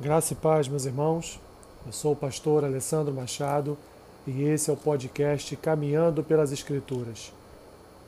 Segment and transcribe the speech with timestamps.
[0.00, 1.38] Graça e paz, meus irmãos.
[1.86, 3.78] Eu sou o pastor Alessandro Machado
[4.26, 7.32] e esse é o podcast Caminhando pelas Escrituras.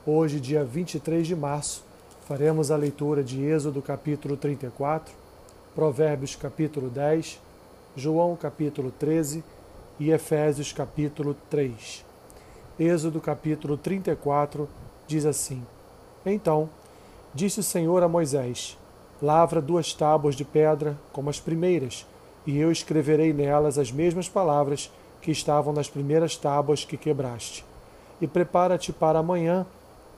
[0.04, 1.84] Hoje, dia 23 de março,
[2.26, 5.14] faremos a leitura de Êxodo capítulo 34,
[5.76, 7.40] Provérbios capítulo 10,
[7.94, 9.44] João capítulo 13
[10.00, 12.04] e Efésios capítulo 3.
[12.80, 14.68] Êxodo capítulo 34
[15.06, 15.62] diz assim:
[16.26, 16.68] Então,
[17.32, 18.76] disse o Senhor a Moisés:
[19.22, 22.06] Lavra duas tábuas de pedra como as primeiras,
[22.46, 24.92] e eu escreverei nelas as mesmas palavras
[25.22, 27.64] que estavam nas primeiras tábuas que quebraste.
[28.20, 29.64] E prepara-te para amanhã,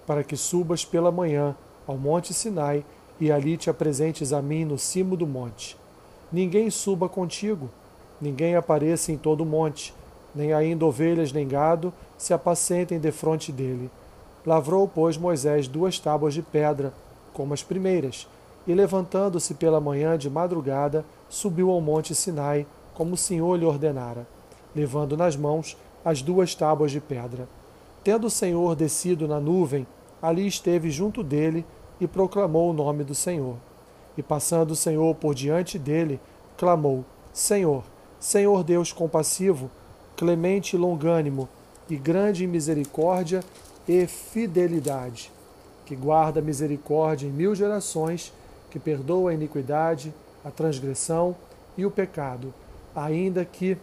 [0.05, 1.55] para que subas pela manhã
[1.87, 2.85] ao monte Sinai
[3.21, 5.77] e ali te apresentes a mim no cimo do monte.
[6.33, 7.71] Ninguém suba contigo,
[8.21, 9.95] ninguém apareça em todo o monte,
[10.35, 13.91] nem ainda ovelhas nem gado se apacentem defronte dele.
[14.45, 16.93] Lavrou, pois, Moisés duas tábuas de pedra,
[17.33, 18.27] como as primeiras,
[18.69, 24.29] e levantando-se pela manhã de madrugada, subiu ao monte Sinai, como o Senhor lhe ordenara,
[24.77, 27.49] levando nas mãos as duas tábuas de pedra.
[28.05, 29.87] Tendo o Senhor descido na nuvem,
[30.21, 31.65] ali esteve junto dele
[31.99, 33.57] e proclamou o nome do Senhor.
[34.19, 36.21] E passando o Senhor por diante dele,
[36.59, 37.85] clamou: Senhor,
[38.21, 39.71] Senhor Deus compassivo,
[40.15, 41.49] clemente e longânimo,
[41.89, 43.43] e grande em misericórdia
[43.89, 45.33] e fidelidade,
[45.87, 48.31] que guarda misericórdia em mil gerações
[48.71, 50.13] que perdoa a iniquidade,
[50.45, 51.37] a transgressão
[51.77, 52.53] e o pecado,
[52.95, 53.77] ainda que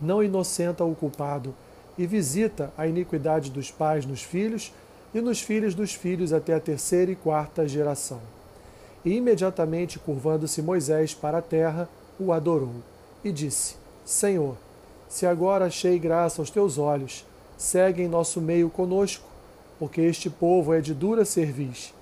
[0.00, 1.54] não inocenta o culpado,
[1.98, 4.72] e visita a iniquidade dos pais nos filhos
[5.12, 8.20] e nos filhos dos filhos até a terceira e quarta geração.
[9.04, 12.76] E imediatamente curvando-se Moisés para a terra, o adorou
[13.22, 14.56] e disse: Senhor,
[15.08, 17.26] se agora achei graça aos teus olhos,
[17.58, 19.28] segue em nosso meio conosco,
[19.78, 21.92] porque este povo é de dura cerviz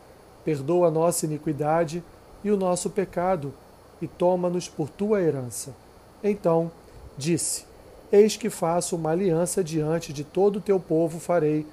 [0.49, 2.03] perdoa a nossa iniquidade
[2.43, 3.53] e o nosso pecado,
[4.01, 5.75] e toma-nos por tua herança.
[6.25, 6.73] Então
[7.19, 7.67] disse:
[8.11, 11.67] Eis que faço uma aliança diante de todo o teu povo, farei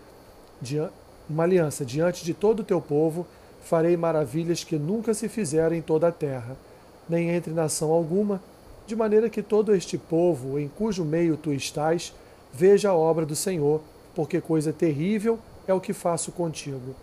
[1.30, 3.26] uma aliança diante de todo o teu povo,
[3.64, 6.58] farei maravilhas que nunca se fizeram em toda a terra,
[7.08, 8.42] nem entre nação alguma,
[8.86, 12.14] de maneira que todo este povo, em cujo meio tu estás,
[12.52, 13.80] veja a obra do Senhor,
[14.14, 16.94] porque coisa terrível é o que faço contigo.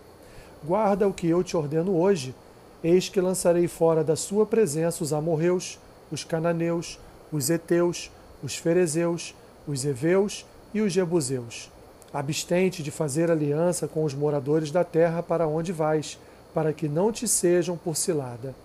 [0.65, 2.33] Guarda o que eu te ordeno hoje.
[2.81, 5.77] Eis que lançarei fora da sua presença os amorreus,
[6.09, 6.97] os cananeus,
[7.33, 8.09] os heteus,
[8.41, 9.35] os ferezeus,
[9.67, 11.69] os heveus e os jebuseus.
[12.13, 16.17] Abstente de fazer aliança com os moradores da terra para onde vais,
[16.53, 18.55] para que não te sejam por cilada.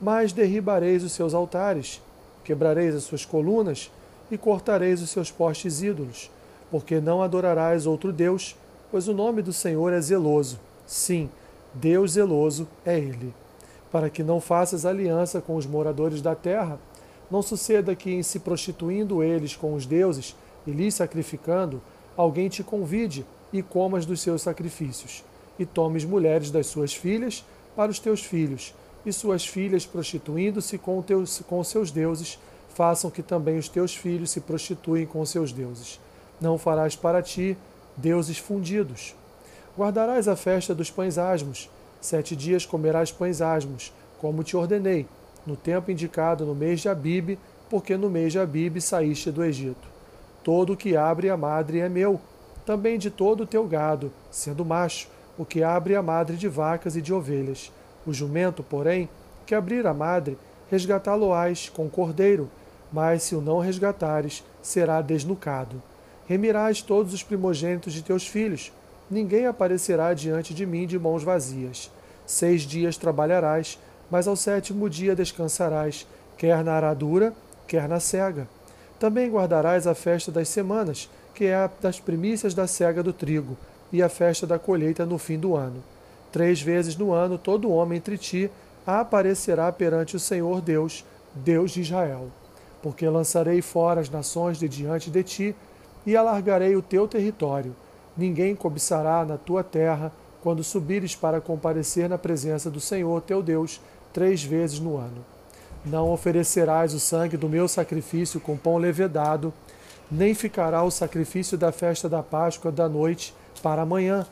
[0.00, 2.00] Mas derribareis os seus altares,
[2.42, 3.90] quebrareis as suas colunas
[4.30, 6.30] e cortareis os seus postes ídolos,
[6.70, 8.56] porque não adorarás outro Deus,
[8.90, 11.30] pois o nome do Senhor é zeloso Sim,
[11.72, 13.34] Deus zeloso é Ele.
[13.90, 16.78] Para que não faças aliança com os moradores da terra,
[17.30, 20.36] não suceda que, em se prostituindo eles com os deuses
[20.66, 21.80] e lhes sacrificando,
[22.16, 25.24] alguém te convide e comas dos seus sacrifícios,
[25.58, 27.44] e tomes mulheres das suas filhas
[27.76, 28.74] para os teus filhos,
[29.06, 32.38] e suas filhas, prostituindo-se com, teus, com seus deuses,
[32.74, 36.00] façam que também os teus filhos se prostituem com seus deuses.
[36.40, 37.56] Não farás para ti
[37.96, 39.14] deuses fundidos.
[39.76, 41.68] Guardarás a festa dos pães asmos.
[42.00, 45.04] Sete dias comerás pães asmos, como te ordenei,
[45.44, 49.88] no tempo indicado no mês de Abibe, porque no mês de Abibe saíste do Egito.
[50.44, 52.20] Todo o que abre a madre é meu,
[52.64, 56.94] também de todo o teu gado, sendo macho, o que abre a madre de vacas
[56.94, 57.72] e de ovelhas.
[58.06, 59.08] O jumento, porém,
[59.44, 60.38] que abrir a madre,
[60.70, 62.48] resgatá-lo-ás com cordeiro,
[62.92, 65.82] mas se o não resgatares, será desnucado.
[66.28, 68.70] Remirás todos os primogênitos de teus filhos,
[69.10, 71.90] ninguém aparecerá diante de mim de mãos vazias.
[72.26, 73.78] Seis dias trabalharás,
[74.10, 76.06] mas ao sétimo dia descansarás,
[76.36, 77.32] quer na aradura,
[77.66, 78.48] quer na cega.
[78.98, 83.56] Também guardarás a festa das semanas, que é a das primícias da cega do trigo,
[83.92, 85.82] e a festa da colheita no fim do ano.
[86.32, 88.50] Três vezes no ano todo homem entre ti
[88.86, 91.04] aparecerá perante o Senhor Deus,
[91.34, 92.28] Deus de Israel.
[92.82, 95.56] Porque lançarei fora as nações de diante de ti,
[96.06, 97.74] e alargarei o teu território
[98.16, 100.12] ninguém cobiçará na tua terra
[100.42, 103.80] quando subires para comparecer na presença do Senhor teu Deus
[104.12, 105.24] três vezes no ano.
[105.84, 109.52] Não oferecerás o sangue do meu sacrifício com pão levedado,
[110.10, 114.26] nem ficará o sacrifício da festa da Páscoa da noite para amanhã.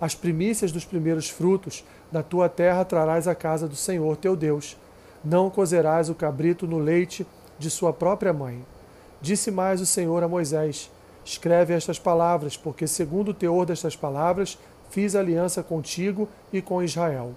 [0.00, 4.76] As primícias dos primeiros frutos da tua terra trarás à casa do Senhor teu Deus.
[5.24, 7.26] Não cozerás o cabrito no leite
[7.58, 8.64] de sua própria mãe.
[9.20, 10.90] Disse mais o Senhor a Moisés:
[11.28, 14.56] Escreve estas palavras, porque, segundo o teor destas palavras,
[14.88, 17.32] fiz aliança contigo e com Israel.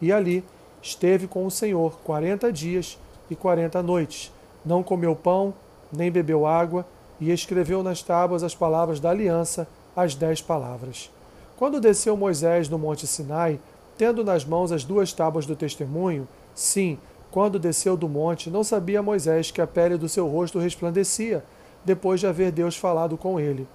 [0.00, 0.44] E ali
[0.80, 2.96] esteve com o Senhor quarenta dias
[3.28, 4.32] e quarenta noites.
[4.64, 5.52] Não comeu pão,
[5.92, 6.86] nem bebeu água,
[7.20, 9.66] e escreveu nas tábuas as palavras da aliança,
[9.96, 11.10] as dez palavras.
[11.56, 13.58] Quando desceu Moisés no monte Sinai,
[13.98, 16.96] tendo nas mãos as duas tábuas do testemunho, sim,
[17.28, 21.44] quando desceu do monte, não sabia Moisés que a pele do seu rosto resplandecia,
[21.84, 23.66] depois de haver Deus falado com ele.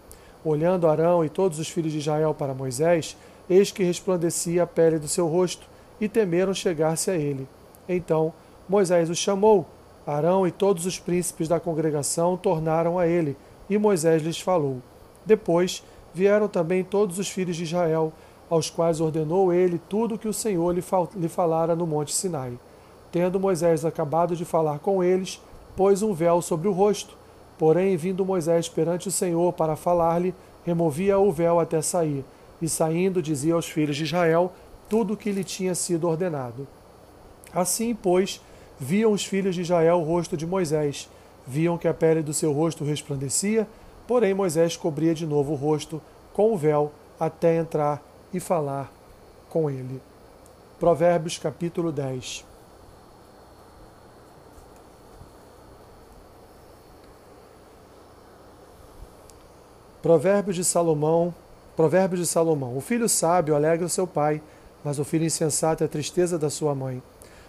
[0.44, 3.18] Olhando Arão e todos os filhos de Israel para Moisés,
[3.50, 5.68] eis que resplandecia a pele do seu rosto,
[6.00, 7.48] e temeram chegar-se a ele.
[7.90, 8.34] Então
[8.70, 9.66] Moisés os chamou.
[10.06, 13.36] Arão e todos os príncipes da congregação tornaram a ele,
[13.70, 14.78] e Moisés lhes falou.
[15.26, 15.84] Depois
[16.14, 18.14] vieram também todos os filhos de Israel,
[18.50, 22.14] aos quais ordenou ele tudo o que o Senhor lhe, fal lhe falara no monte
[22.14, 22.58] Sinai.
[23.12, 25.42] Tendo Moisés acabado de falar com eles,
[25.76, 27.18] pôs um véu sobre o rosto.
[27.58, 30.34] Porém, vindo Moisés perante o Senhor para falar-lhe,
[30.66, 32.24] removia o véu até sair,
[32.62, 34.52] e saindo dizia aos filhos de Israel
[34.90, 36.68] tudo o que lhe tinha sido ordenado.
[37.54, 38.42] Assim, pois,
[38.80, 41.10] viam os filhos de Israel o rosto de Moisés,
[41.46, 43.68] viam que a pele do seu rosto resplandecia,
[44.06, 46.02] porém Moisés cobria de novo o rosto
[46.34, 48.02] com o véu até entrar
[48.34, 48.92] e falar
[49.50, 50.02] com ele.
[50.80, 52.46] Provérbios capítulo 10.
[60.08, 61.36] Provérbios de Salomão,
[61.76, 62.78] Provérbios de Salomão.
[62.78, 64.42] O filho sábio alegra o seu pai,
[64.82, 67.04] mas o filho insensato é a tristeza da sua mãe.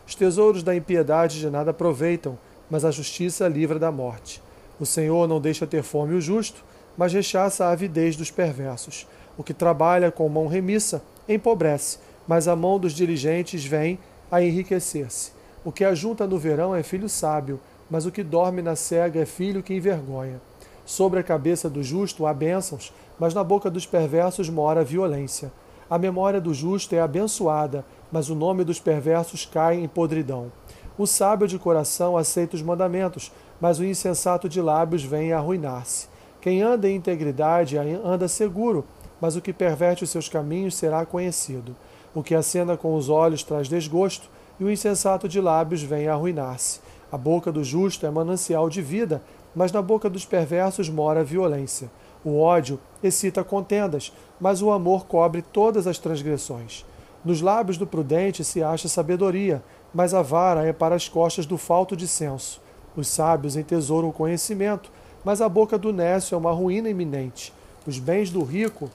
[0.04, 2.36] Os tesouros da impiedade de nada aproveitam,
[2.68, 4.42] mas a justiça livra da morte.
[4.80, 6.64] O Senhor não deixa ter fome o justo,
[6.96, 9.06] mas rechaça a avidez dos perversos.
[9.36, 14.00] O que trabalha com mão remissa empobrece, mas a mão dos diligentes vem
[14.32, 15.30] a enriquecer-se.
[15.64, 19.24] O que ajunta no verão é filho sábio, mas o que dorme na cega é
[19.24, 20.40] filho que envergonha.
[20.88, 25.52] Sobre a cabeça do justo há bênçãos, mas na boca dos perversos mora a violência.
[25.88, 30.50] A memória do justo é abençoada, mas o nome dos perversos cai em podridão.
[30.96, 33.30] O sábio de coração aceita os mandamentos,
[33.60, 36.08] mas o insensato de lábios vem a arruinar-se.
[36.40, 38.82] Quem anda em integridade anda seguro,
[39.20, 41.76] mas o que perverte os seus caminhos será conhecido.
[42.14, 46.14] O que acena com os olhos traz desgosto, e o insensato de lábios vem a
[46.14, 46.80] arruinar-se.
[47.10, 49.22] A boca do justo é manancial de vida,
[49.58, 51.90] mas na boca dos perversos mora a violência.
[52.24, 56.86] O ódio excita contendas, mas o amor cobre todas as transgressões.
[57.24, 59.60] Nos lábios do prudente se acha sabedoria,
[59.92, 62.60] mas a vara é para as costas do falto de senso.
[62.96, 64.92] Os sábios entesouram o conhecimento,
[65.24, 67.52] mas a boca do nécio é uma ruína iminente.
[67.84, 68.88] Os bens do rico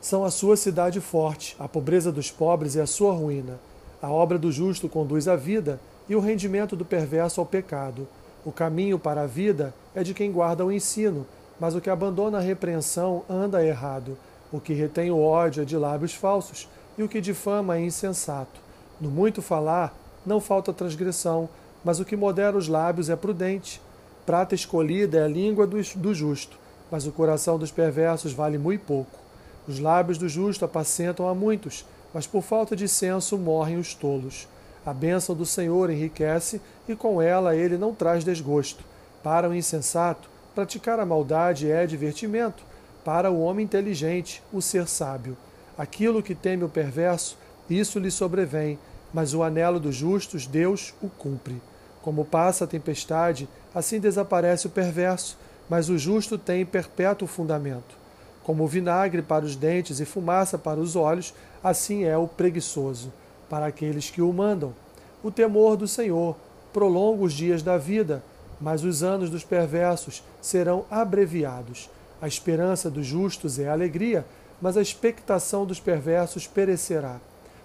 [0.00, 3.60] são a sua cidade forte, a pobreza dos pobres é a sua ruína.
[4.00, 5.78] A obra do justo conduz à vida,
[6.08, 8.08] e o rendimento do perverso ao pecado.
[8.44, 11.26] O caminho para a vida é de quem guarda o ensino,
[11.58, 14.16] mas o que abandona a repreensão anda errado.
[14.52, 18.60] O que retém o ódio é de lábios falsos, e o que difama é insensato.
[19.00, 19.94] No muito falar,
[20.24, 21.48] não falta transgressão,
[21.84, 23.80] mas o que modera os lábios é prudente.
[24.26, 25.82] Prata escolhida é a língua do,
[26.14, 26.58] justo,
[26.90, 29.18] mas o coração dos perversos vale muito pouco.
[29.66, 34.48] Os lábios do justo apacentam a muitos, mas por falta de senso morrem os tolos.
[34.88, 38.82] A bênção do Senhor enriquece e com ela ele não traz desgosto.
[39.22, 42.62] Para o insensato, praticar a maldade é divertimento.
[43.04, 45.36] Para o homem inteligente, o ser sábio.
[45.76, 47.36] Aquilo que teme o perverso,
[47.68, 48.78] isso lhe sobrevém,
[49.12, 51.60] mas o anelo dos justos, Deus o cumpre.
[52.00, 55.36] Como passa a tempestade, assim desaparece o perverso,
[55.68, 57.94] mas o justo tem perpétuo fundamento.
[58.42, 63.12] Como vinagre para os dentes e fumaça para os olhos, assim é o preguiçoso
[63.48, 64.74] para aqueles que o mandam.
[65.22, 66.36] O temor do Senhor
[66.72, 68.22] prolonga os dias da vida,
[68.60, 71.90] mas os anos dos perversos serão abreviados.
[72.20, 74.26] A esperança dos justos é alegria,
[74.60, 77.20] mas a expectação dos perversos perecerá.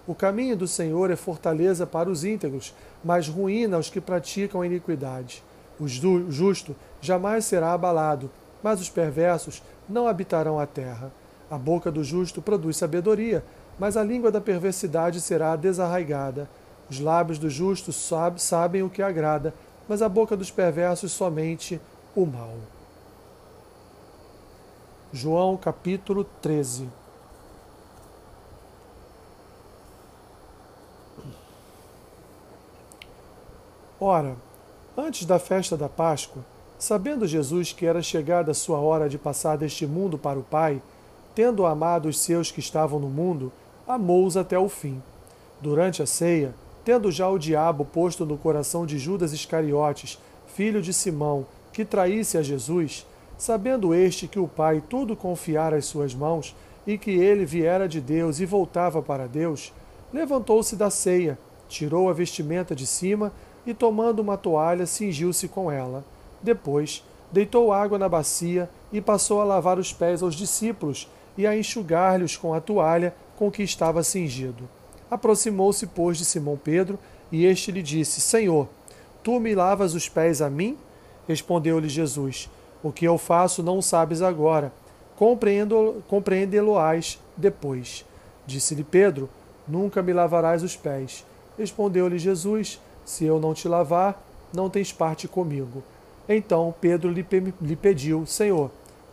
[0.06, 4.66] O caminho do Senhor é fortaleza para os íntegros, mas ruína aos que praticam a
[4.66, 5.42] iniquidade.
[5.80, 8.30] O justo jamais será abalado,
[8.62, 11.12] mas os perversos não habitarão a terra.
[11.50, 13.44] A boca do justo produz sabedoria,
[13.78, 16.48] mas a língua da perversidade será desarraigada.
[16.90, 19.54] Os lábios do justo sabem o que agrada,
[19.88, 21.80] mas a boca dos perversos somente
[22.14, 22.54] o mal.
[25.12, 26.88] João capítulo 13
[34.00, 34.36] Ora,
[34.96, 36.44] antes da festa da Páscoa,
[36.78, 40.82] sabendo Jesus que era chegada a sua hora de passar deste mundo para o Pai,
[41.34, 43.50] tendo amado os seus que estavam no mundo,
[43.86, 45.02] amou-os até o fim.
[45.60, 50.92] Durante a ceia, tendo já o diabo posto no coração de Judas Iscariotes, filho de
[50.92, 56.54] Simão, que traísse a Jesus, sabendo este que o Pai tudo confiara às suas mãos
[56.86, 59.72] e que ele viera de Deus e voltava para Deus,
[60.12, 61.38] levantou-se da ceia
[61.74, 63.32] tirou a vestimenta de cima
[63.66, 66.04] e, tomando uma toalha, cingiu-se com ela.
[66.42, 71.56] Depois, deitou água na bacia e passou a lavar os pés aos discípulos e a
[71.56, 74.68] enxugar-lhes com a toalha com que estava cingido.
[75.10, 76.98] Aproximou-se, pois, de Simão Pedro,
[77.30, 78.68] e este lhe disse: Senhor,
[79.22, 80.78] tu me lavas os pés a mim?
[81.26, 82.50] Respondeu-lhe Jesus:
[82.82, 84.72] O que eu faço não sabes agora,
[86.08, 88.04] compreendê-lo-ás depois.
[88.46, 89.28] Disse-lhe Pedro:
[89.66, 91.24] Nunca me lavarás os pés.
[91.58, 94.22] Respondeu-lhe Jesus: Se eu não te lavar,
[94.52, 95.82] não tens parte comigo.
[96.28, 97.26] Então Pedro lhe,
[97.60, 98.70] lhe pediu: Senhor,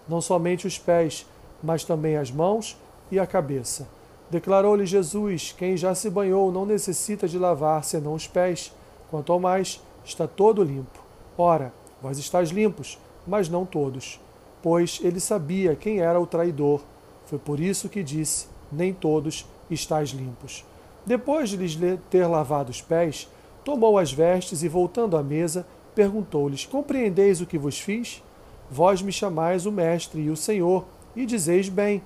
[0.08, 1.26] não somente os pés,
[1.64, 2.78] mas também as mãos
[3.12, 3.88] e a cabeça.
[4.32, 8.74] Declarou-lhe Jesus: Quem já se banhou não necessita de lavar senão os pés,
[9.10, 11.04] quanto ao mais, está todo limpo.
[11.38, 12.98] Ora, vós estáis limpos,
[13.28, 14.22] mas não todos.
[14.64, 16.82] Pois ele sabia quem era o traidor.
[17.26, 20.64] Foi por isso que disse: Nem todos estáis limpos.
[21.06, 21.78] Depois de lhes
[22.10, 23.28] ter lavado os pés,
[23.66, 28.24] tomou as vestes e, voltando à mesa, perguntou-lhes: Compreendeis o que vos fiz?
[28.70, 30.86] Vós me chamais o Mestre e o Senhor,
[31.18, 32.02] e dizeis bem,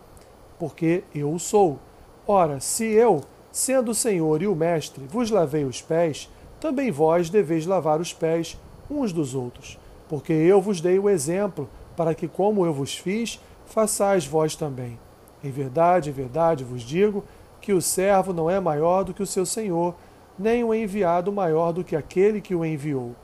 [0.58, 1.77] porque eu o sou.
[2.27, 6.27] Ora, se eu, sendo o Senhor e o Mestre, vos lavei os pés,
[6.60, 8.58] também vós deveis lavar os pés
[8.89, 9.79] uns dos outros,
[10.10, 14.98] porque eu vos dei o exemplo, para que, como eu vos fiz, façais vós também.
[15.44, 17.24] Em verdade, em verdade vos digo
[17.62, 19.94] que o servo não é maior do que o seu senhor,
[20.38, 23.15] nem o enviado maior do que aquele que o enviou.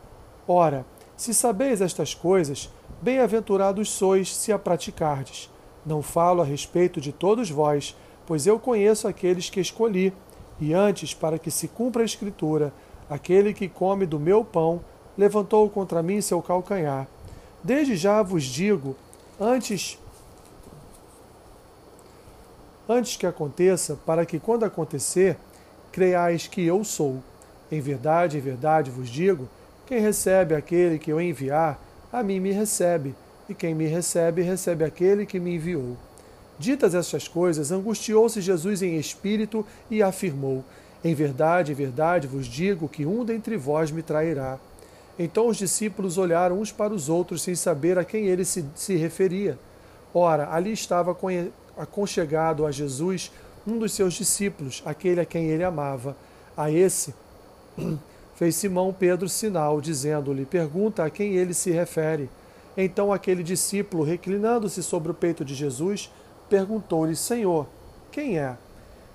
[0.48, 0.86] Ora,
[1.18, 2.70] se sabeis estas coisas,
[3.02, 5.50] bem-aventurados sois se a praticardes.
[5.86, 10.14] Não falo a respeito de todos vós, pois eu conheço aqueles que escolhi,
[10.60, 12.74] e antes, para que se cumpra a Escritura,
[13.10, 14.82] aquele que come do meu pão
[15.18, 17.08] levantou contra mim seu calcanhar.
[17.64, 18.96] Desde já vos digo,
[19.40, 20.00] antes
[22.88, 25.38] antes que aconteça, para que quando acontecer,
[25.92, 27.22] creiais que eu sou.
[27.72, 29.48] Em verdade, em verdade vos digo,
[29.86, 31.80] quem recebe aquele que eu enviar,
[32.12, 33.16] a mim me recebe,
[33.48, 35.96] e quem me recebe, recebe aquele que me enviou.
[36.62, 40.64] Ditas estas coisas, angustiou-se Jesus em espírito e afirmou:
[41.04, 44.60] Em verdade, em verdade vos digo que um dentre vós me trairá.
[45.18, 48.96] Então os discípulos olharam uns para os outros sem saber a quem ele se, se
[48.96, 49.58] referia.
[50.14, 51.18] Ora, ali estava
[51.76, 53.32] aconchegado a Jesus
[53.66, 56.16] um dos seus discípulos, aquele a quem ele amava.
[56.56, 57.12] A esse
[58.36, 62.30] fez Simão Pedro sinal, dizendo-lhe: Pergunta a quem ele se refere.
[62.78, 66.12] Então aquele discípulo, reclinando-se sobre o peito de Jesus,
[66.52, 67.66] perguntou-lhe: Senhor,
[68.12, 68.58] quem é?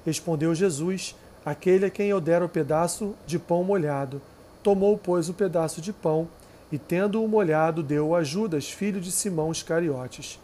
[0.07, 1.15] Respondeu Jesus:
[1.45, 4.23] Aquele a quem eu der o pedaço de pão molhado.
[4.63, 6.27] Tomou, pois, o pedaço de pão
[6.73, 10.41] e, tendo-o molhado, deu a Judas, filho de Simão Iscariotes.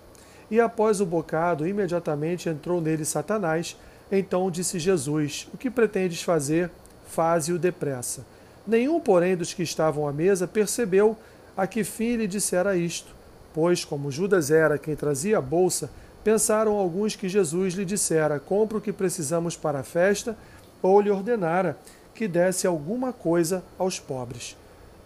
[0.50, 3.74] E após o bocado, imediatamente entrou nele Satanás.
[4.10, 6.70] Então disse Jesus: O que pretendes fazer?
[7.06, 8.24] Faze-o depressa.
[8.66, 11.16] Nenhum, porém, dos que estavam à mesa percebeu
[11.56, 13.14] a que fim lhe dissera isto,
[13.52, 15.90] pois, como Judas era quem trazia a bolsa,
[16.22, 20.36] pensaram alguns que Jesus lhe dissera: Compre o que precisamos para a festa,
[20.82, 21.76] ou lhe ordenara
[22.14, 24.56] que desse alguma coisa aos pobres.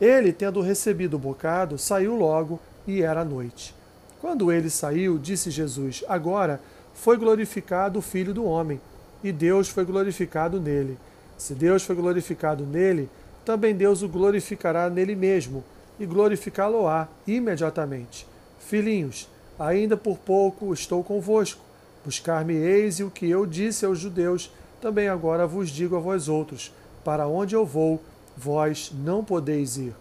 [0.00, 3.74] Ele, tendo recebido o bocado, saiu logo e era noite.
[4.20, 6.60] Quando ele saiu, disse Jesus: Agora
[6.94, 8.80] foi glorificado o Filho do Homem,
[9.22, 10.98] e Deus foi glorificado nele.
[11.36, 13.08] Se Deus foi glorificado nele,
[13.44, 15.62] também Deus o glorificará nele mesmo,
[15.98, 18.26] e glorificá-lo-á imediatamente.
[18.58, 21.60] Filhinhos, Ainda por pouco estou convosco.
[22.04, 26.72] Buscar-me-eis, e o que eu disse aos judeus, também agora vos digo a vós outros:
[27.02, 28.00] para onde eu vou,
[28.36, 29.94] vós não podeis ir.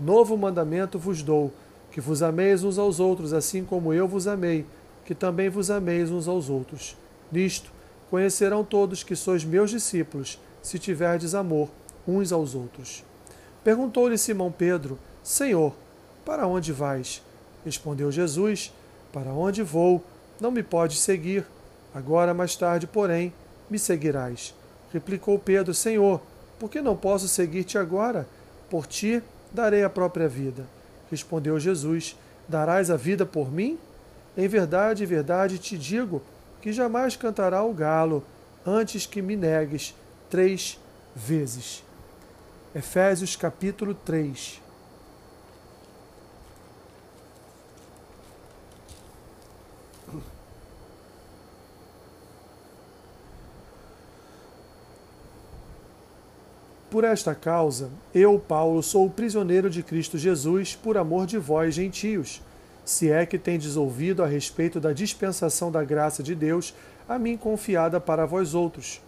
[0.00, 1.52] Novo mandamento vos dou:
[1.92, 4.66] que vos ameis uns aos outros, assim como eu vos amei,
[5.04, 6.96] que também vos ameis uns aos outros.
[7.30, 7.70] Nisto
[8.10, 11.68] conhecerão todos que sois meus discípulos, se tiverdes amor
[12.06, 13.04] uns aos outros.
[13.62, 15.74] Perguntou-lhe Simão Pedro: Senhor,
[16.24, 17.22] para onde vais?
[17.64, 18.72] Respondeu Jesus:
[19.14, 20.02] para onde vou,
[20.40, 21.46] não me podes seguir.
[21.94, 23.32] Agora, mais tarde, porém,
[23.70, 24.52] me seguirás.
[24.92, 26.20] Replicou Pedro: Senhor,
[26.58, 28.26] por que não posso seguir-te agora?
[28.68, 30.66] Por ti darei a própria vida.
[31.08, 32.18] Respondeu Jesus:
[32.48, 33.78] Darás a vida por mim?
[34.36, 36.20] Em verdade, em verdade te digo
[36.60, 38.24] que jamais cantará o galo
[38.66, 39.94] antes que me negues
[40.28, 40.76] três
[41.14, 41.84] vezes.
[42.74, 44.63] Efésios capítulo 3
[56.94, 62.40] Por esta causa, eu, Paulo, sou prisioneiro de Cristo Jesus por amor de vós, gentios,
[62.84, 66.72] se é que tendes ouvido a respeito da dispensação da graça de Deus,
[67.08, 69.02] a mim confiada para vós outros.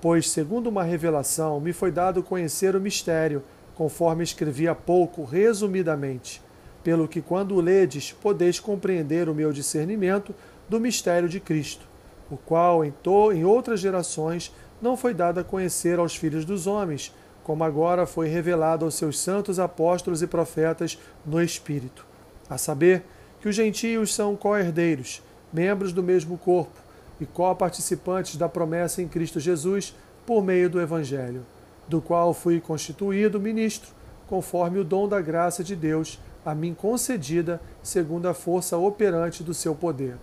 [0.00, 3.44] Pois, segundo uma revelação, me foi dado conhecer o mistério,
[3.76, 6.42] conforme escrevi há pouco, resumidamente,
[6.82, 10.34] pelo que, quando o ledes, podeis compreender o meu discernimento
[10.68, 11.86] do mistério de Cristo,
[12.28, 12.92] o qual, em,
[13.32, 14.52] em outras gerações,
[14.82, 17.14] não foi dado a conhecer aos filhos dos homens,
[17.48, 22.04] como agora foi revelado aos seus santos apóstolos e profetas no Espírito.
[22.46, 23.02] A saber,
[23.40, 26.78] que os gentios são co-herdeiros, membros do mesmo corpo
[27.18, 31.40] e co-participantes da promessa em Cristo Jesus por meio do Evangelho,
[31.88, 33.92] do qual fui constituído ministro,
[34.26, 39.54] conforme o dom da graça de Deus a mim concedida segundo a força operante do
[39.54, 40.16] seu poder.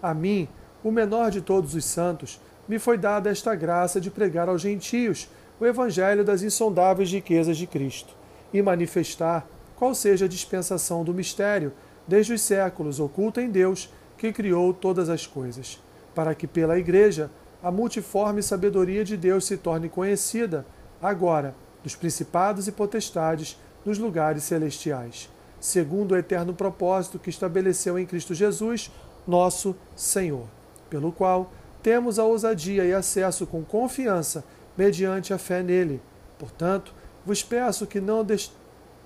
[0.00, 0.48] A mim,
[0.84, 5.28] o menor de todos os santos, me foi dada esta graça de pregar aos gentios
[5.62, 8.16] o evangelho das insondáveis riquezas de Cristo
[8.52, 11.72] e manifestar qual seja a dispensação do mistério
[12.06, 13.88] desde os séculos oculta em Deus
[14.18, 15.80] que criou todas as coisas,
[16.16, 17.30] para que pela Igreja
[17.62, 20.66] a multiforme sabedoria de Deus se torne conhecida,
[21.00, 21.54] agora,
[21.84, 28.34] dos principados e potestades nos lugares celestiais, segundo o eterno propósito que estabeleceu em Cristo
[28.34, 28.90] Jesus,
[29.24, 30.46] nosso Senhor,
[30.90, 31.52] pelo qual
[31.84, 34.42] temos a ousadia e acesso com confiança
[34.76, 36.00] mediante a fé nele.
[36.38, 38.52] Portanto, vos peço que não des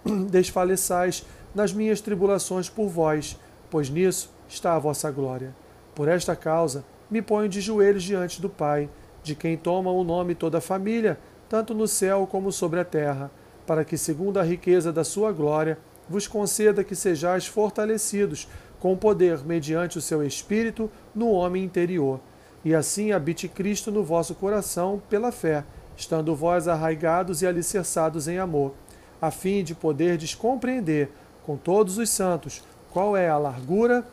[0.30, 3.38] desfaleçais nas minhas tribulações por vós,
[3.70, 5.54] pois nisso está a vossa glória.
[5.94, 8.88] Por esta causa, me ponho de joelhos diante do Pai,
[9.22, 11.18] de quem toma o nome toda a família,
[11.48, 13.30] tanto no céu como sobre a terra,
[13.66, 19.44] para que, segundo a riqueza da sua glória, vos conceda que sejais fortalecidos com poder
[19.44, 22.20] mediante o seu Espírito no homem interior
[22.66, 25.62] e assim habite Cristo no vosso coração pela fé,
[25.96, 28.74] estando vós arraigados e alicerçados em amor,
[29.22, 31.08] a fim de poderdes compreender
[31.44, 34.04] com todos os santos qual é a largura,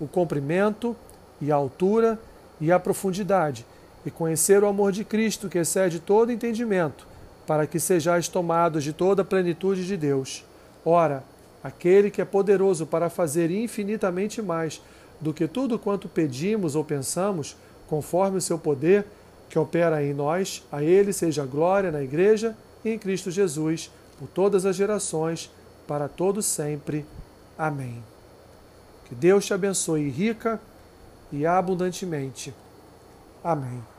[0.00, 0.96] o comprimento
[1.40, 2.18] e a altura
[2.60, 3.64] e a profundidade,
[4.04, 7.06] e conhecer o amor de Cristo que excede todo entendimento,
[7.46, 10.44] para que sejais tomados de toda a plenitude de Deus.
[10.84, 11.22] Ora,
[11.62, 14.82] aquele que é poderoso para fazer infinitamente mais
[15.20, 17.56] do que tudo quanto pedimos ou pensamos,
[17.88, 19.06] conforme o seu poder
[19.48, 24.28] que opera em nós, a ele seja glória na igreja e em Cristo Jesus, por
[24.28, 25.50] todas as gerações,
[25.86, 27.06] para todos sempre.
[27.56, 28.02] Amém.
[29.06, 30.60] Que Deus te abençoe rica
[31.32, 32.52] e abundantemente.
[33.42, 33.95] Amém.